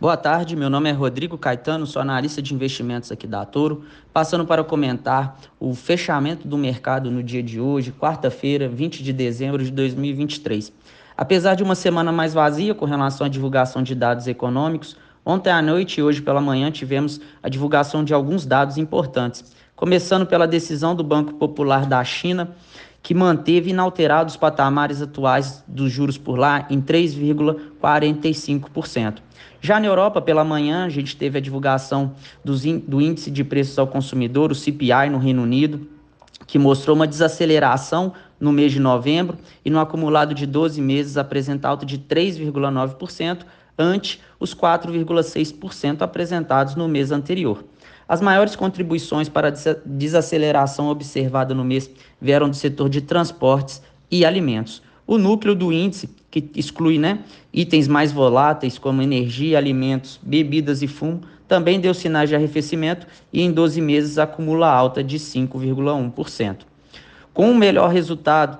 [0.00, 3.82] Boa tarde, meu nome é Rodrigo Caetano, sou analista de investimentos aqui da Toro,
[4.12, 9.60] passando para comentar o fechamento do mercado no dia de hoje, quarta-feira, 20 de dezembro
[9.60, 10.72] de 2023.
[11.16, 15.60] Apesar de uma semana mais vazia com relação à divulgação de dados econômicos, ontem à
[15.60, 20.94] noite e hoje pela manhã tivemos a divulgação de alguns dados importantes, começando pela decisão
[20.94, 22.54] do Banco Popular da China,
[23.02, 29.22] que manteve inalterados os patamares atuais dos juros por lá em 3,45%.
[29.60, 32.14] Já na Europa, pela manhã, a gente teve a divulgação
[32.44, 35.88] do índice de preços ao consumidor, o CPI, no Reino Unido,
[36.46, 41.68] que mostrou uma desaceleração no mês de novembro e no acumulado de 12 meses apresenta
[41.68, 43.40] alta de 3,9%,
[43.78, 47.64] ante os 4,6% apresentados no mês anterior.
[48.08, 49.52] As maiores contribuições para a
[49.84, 54.82] desaceleração observada no mês vieram do setor de transportes e alimentos.
[55.06, 57.18] O núcleo do índice, que exclui né,
[57.52, 63.42] itens mais voláteis como energia, alimentos, bebidas e fumo, também deu sinais de arrefecimento e
[63.42, 66.58] em 12 meses acumula alta de 5,1%.
[67.34, 68.58] Com o um melhor resultado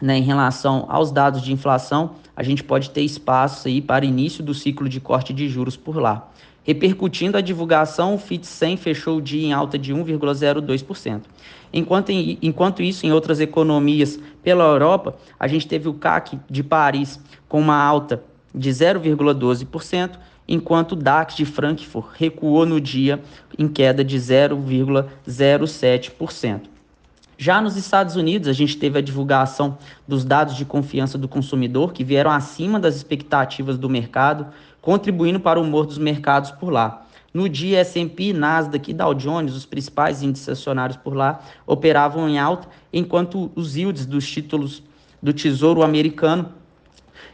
[0.00, 4.42] né, em relação aos dados de inflação, a gente pode ter espaço aí para início
[4.42, 6.30] do ciclo de corte de juros por lá.
[6.62, 11.22] Repercutindo a divulgação, o FIT 100 fechou o dia em alta de 1,02%.
[11.72, 17.18] Enquanto, enquanto isso, em outras economias pela Europa, a gente teve o CAC de Paris
[17.48, 18.22] com uma alta
[18.54, 23.20] de 0,12%, enquanto o DAX de Frankfurt recuou no dia
[23.56, 26.79] em queda de 0,07%.
[27.42, 31.94] Já nos Estados Unidos, a gente teve a divulgação dos dados de confiança do consumidor,
[31.94, 34.48] que vieram acima das expectativas do mercado,
[34.82, 37.06] contribuindo para o humor dos mercados por lá.
[37.32, 42.38] No dia, S&P, Nasdaq e Dow Jones, os principais índices acionários por lá, operavam em
[42.38, 44.82] alta, enquanto os yields dos títulos
[45.22, 46.52] do Tesouro Americano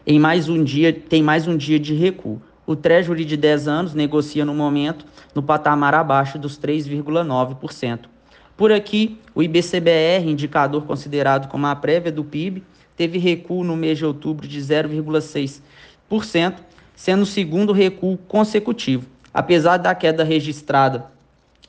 [0.07, 2.41] em mais um dia tem mais um dia de recuo.
[2.65, 8.16] O Treasury de 10 anos negocia no momento no patamar abaixo dos 3,9%.
[8.57, 12.65] Por aqui, o IBCBR, indicador considerado como a prévia do PIB,
[12.97, 16.55] teve recuo no mês de outubro de 0,6%,
[16.95, 19.05] sendo o segundo recuo consecutivo.
[19.35, 21.11] Apesar da queda registrada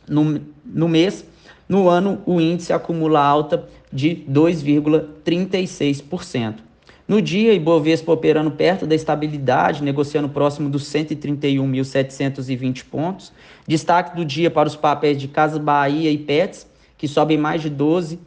[0.07, 1.25] no, no mês,
[1.67, 6.59] no ano o índice acumula alta de 2,36%.
[7.05, 13.33] No dia, Ibovespa operando perto da estabilidade, negociando próximo dos 131.720 pontos.
[13.65, 17.69] Destaque do dia para os papéis de Casa Bahia e Pets, que sobem mais de
[17.69, 18.19] 12,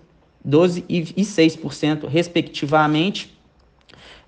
[0.44, 3.36] 12 e 6%, respectivamente,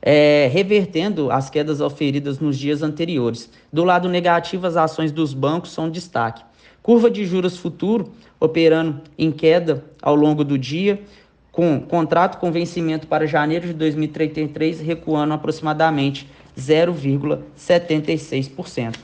[0.02, 3.48] é, revertendo as quedas oferidas nos dias anteriores.
[3.72, 6.42] Do lado negativo, as ações dos bancos são destaque.
[6.82, 8.10] Curva de juros futuro
[8.40, 11.00] operando em queda ao longo do dia,
[11.52, 16.28] com contrato com vencimento para janeiro de 2033 recuando aproximadamente
[16.58, 18.96] 0,76%.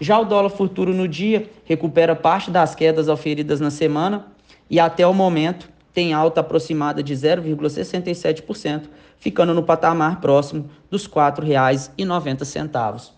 [0.00, 4.26] Já o dólar futuro no dia recupera parte das quedas oferidas na semana,
[4.68, 8.82] e até o momento tem alta aproximada de 0,67%,
[9.18, 13.10] ficando no patamar próximo dos R$ 4,90.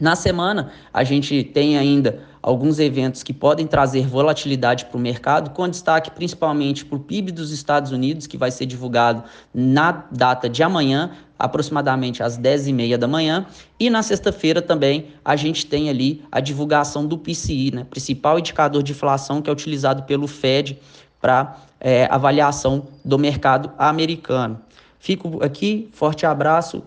[0.00, 5.50] Na semana, a gente tem ainda alguns eventos que podem trazer volatilidade para o mercado,
[5.50, 9.22] com destaque principalmente para o PIB dos Estados Unidos, que vai ser divulgado
[9.54, 13.46] na data de amanhã, aproximadamente às 10h30 da manhã.
[13.78, 18.82] E na sexta-feira também a gente tem ali a divulgação do PCI, né, principal indicador
[18.82, 20.78] de inflação que é utilizado pelo Fed
[21.20, 24.60] para é, avaliação do mercado americano.
[24.98, 26.82] Fico aqui, forte abraço